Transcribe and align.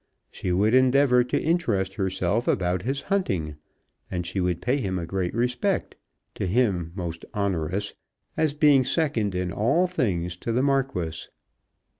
She 0.31 0.51
would 0.51 0.73
endeavour 0.73 1.23
to 1.25 1.39
interest 1.39 1.93
herself 1.93 2.47
about 2.47 2.81
his 2.81 3.01
hunting. 3.01 3.57
And 4.09 4.25
she 4.25 4.41
would 4.41 4.59
pay 4.59 4.77
him 4.77 4.97
a 4.97 5.05
great 5.05 5.35
respect, 5.35 5.95
to 6.33 6.47
him 6.47 6.91
most 6.95 7.23
onerous, 7.35 7.93
as 8.35 8.55
being 8.55 8.83
second 8.83 9.35
in 9.35 9.51
all 9.51 9.85
things 9.85 10.37
to 10.37 10.51
the 10.51 10.63
Marquis. 10.63 11.27